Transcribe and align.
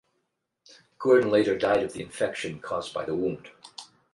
Gordon 0.97 1.29
later 1.29 1.55
died 1.55 1.83
of 1.83 1.93
the 1.93 2.01
infection 2.01 2.59
caused 2.59 2.91
by 2.91 3.05
the 3.05 3.13
wound. 3.13 3.51